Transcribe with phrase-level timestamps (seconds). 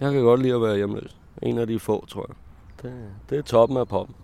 [0.00, 1.16] Jeg kan godt lide at være hjemløs.
[1.42, 2.36] En af de få, tror jeg.
[2.82, 4.16] Det, det er toppen af poppen.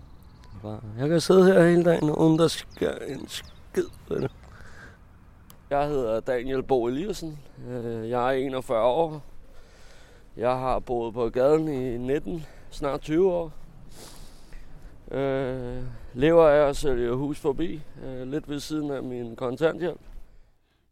[0.99, 4.31] Jeg kan sidde her hele dagen, uden der sker en skid ved det.
[5.69, 7.39] Jeg hedder Daniel Bo Eliassen.
[7.69, 9.21] Øh, jeg er 41 år.
[10.37, 13.51] Jeg har boet på gaden i 19, snart 20 år.
[15.11, 15.83] Øh,
[16.13, 20.01] lever af at sælge hus forbi, øh, lidt ved siden af min kontanthjælp.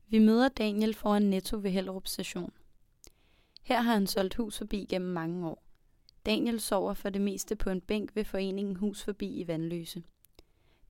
[0.09, 2.51] Vi møder Daniel foran Netto ved Hellerup station.
[3.63, 5.63] Her har han solgt hus forbi gennem mange år.
[6.25, 10.03] Daniel sover for det meste på en bænk ved foreningen Hus Forbi i Vandløse.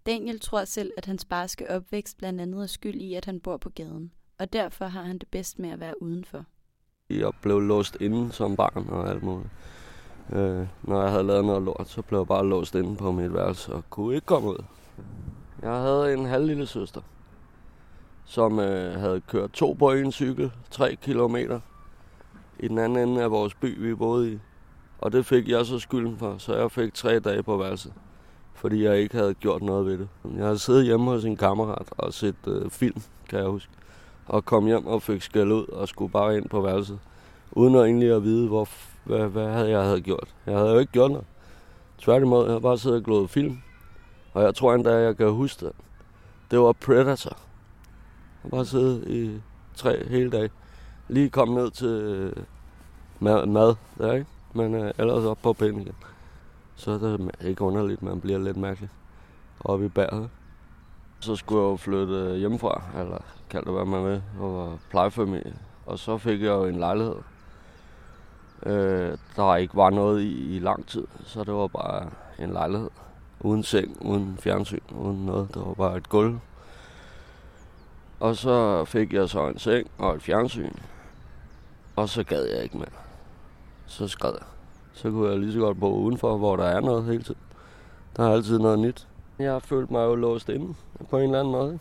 [0.06, 3.58] Daniel tror selv, at hans barske opvækst blandt andet er skyld i, at han bor
[3.58, 6.46] på gaden, og derfor har han det bedst med at være udenfor.
[7.10, 9.50] Jeg blev låst inde som barn og alt muligt.
[10.30, 13.34] Øh, når jeg havde lavet noget lort, så blev jeg bare låst inde på mit
[13.34, 14.64] værelse og kunne ikke komme ud.
[15.62, 17.02] Jeg havde en halv søster,
[18.26, 21.60] som øh, havde kørt to på en cykel, tre kilometer,
[22.64, 24.40] i den anden ende af vores by, vi boede i.
[25.00, 27.94] Og det fik jeg så skylden for, så jeg fik tre dage på værelset,
[28.54, 30.08] fordi jeg ikke havde gjort noget ved det.
[30.36, 33.72] Jeg havde siddet hjemme hos en kammerat og set øh, film, kan jeg huske,
[34.26, 37.00] og kom hjem og fik skæld ud og skulle bare ind på værelset,
[37.52, 38.70] uden at egentlig at vide, hvor,
[39.04, 40.36] hvad, hvad havde jeg havde gjort.
[40.46, 41.28] Jeg havde jo ikke gjort noget.
[41.98, 43.58] Tværtimod, jeg havde bare siddet og glået film,
[44.34, 45.74] og jeg tror endda, jeg kan huske det.
[46.52, 47.38] Det var Predator.
[48.44, 49.42] Jeg bare siddet i
[49.76, 50.50] tre hele dag.
[51.08, 52.36] Lige kom ned til øh,
[53.20, 54.28] mad, mad der, ikke?
[54.54, 55.96] men øh, ellers op på pinden igen.
[56.76, 58.90] Så er det ikke underligt, man bliver lidt mærkelig
[59.60, 60.30] oppe i bæret.
[61.20, 63.18] Så skulle jeg jo flytte øh, hjemmefra, eller
[63.50, 65.56] kald det hvad man vil, og plejefamilie.
[65.86, 67.16] Og så fik jeg jo en lejlighed,
[68.66, 71.08] øh, der ikke var noget i, i lang tid.
[71.26, 72.90] Så det var bare en lejlighed.
[73.40, 75.48] Uden seng, uden fjernsyn, uden noget.
[75.54, 76.40] Det var bare et gulv.
[78.20, 80.74] Og så fik jeg så en seng og et fjernsyn.
[81.96, 82.92] Og så gad jeg ikke mand.
[83.86, 84.48] så skred jeg.
[84.94, 87.42] Så kunne jeg lige så godt bo udenfor, hvor der er noget hele tiden.
[88.18, 89.08] Der er altid noget nyt.
[89.40, 90.74] Jeg har følt mig jo låst inde
[91.10, 91.80] på en eller anden måde.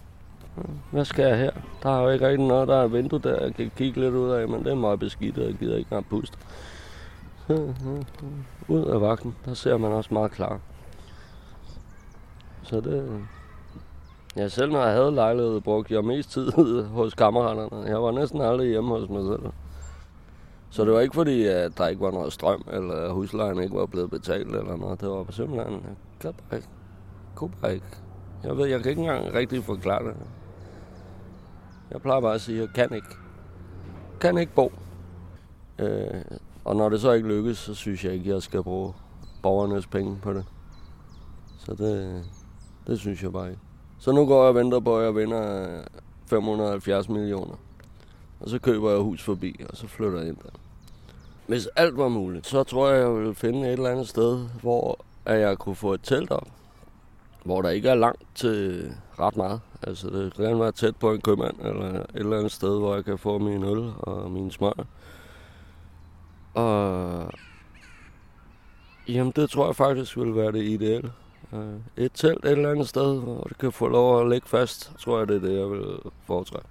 [0.91, 1.51] Hvad skal jeg her?
[1.83, 4.15] Der er jo ikke rigtig noget, der er et vindue der, jeg kan kigge lidt
[4.15, 6.39] ud af, men det er meget beskidt, og jeg gider ikke engang puste.
[8.69, 10.61] Ud af vagten, der ser man også meget klar.
[12.63, 13.21] Så det...
[14.37, 16.53] Ja, selv når jeg havde lejlighed, brugte jeg mest tid
[16.99, 17.87] hos kammeraterne.
[17.87, 19.53] Jeg var næsten aldrig hjemme hos mig selv.
[20.73, 23.87] Så det var ikke fordi, at der ikke var noget strøm, eller huslejen ikke var
[23.87, 25.01] blevet betalt eller noget.
[25.01, 26.69] Det var simpelthen, jeg kan bare ikke.
[27.35, 27.87] Kunne bare ikke.
[28.45, 30.17] Jeg ved, jeg kan ikke engang rigtig forklare det.
[31.91, 33.09] Jeg plejer bare at sige, at jeg kan ikke.
[34.21, 34.73] Kan ikke bo.
[35.79, 36.25] Øh,
[36.65, 38.93] og når det så ikke lykkes, så synes jeg ikke, at jeg skal bruge
[39.43, 40.45] borgernes penge på det.
[41.59, 42.25] Så det,
[42.87, 43.61] det synes jeg bare ikke.
[43.99, 45.85] Så nu går jeg og venter på, at jeg vinder øh,
[46.27, 47.55] 570 millioner.
[48.43, 50.59] Og så køber jeg hus forbi, og så flytter jeg ind der.
[51.47, 54.99] Hvis alt var muligt, så tror jeg, jeg ville finde et eller andet sted, hvor
[55.25, 56.49] at jeg kunne få et telt op.
[57.45, 58.87] Hvor der ikke er langt til
[59.19, 59.61] ret meget.
[59.83, 63.05] Altså det kan være tæt på en købmand, eller et eller andet sted, hvor jeg
[63.05, 64.87] kan få min øl og min smør.
[66.55, 67.31] Og
[69.09, 71.13] jamen det tror jeg faktisk ville være det ideelle.
[71.53, 74.93] Øh, et telt et eller andet sted, hvor det kan få lov at ligge fast,
[74.99, 75.85] tror jeg det er det, jeg vil
[76.27, 76.69] foretrække.